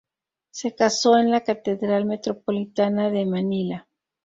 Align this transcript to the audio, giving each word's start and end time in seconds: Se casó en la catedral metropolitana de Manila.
Se 0.49 0.73
casó 0.73 1.15
en 1.19 1.29
la 1.29 1.41
catedral 1.43 2.05
metropolitana 2.05 3.11
de 3.11 3.27
Manila. 3.27 3.87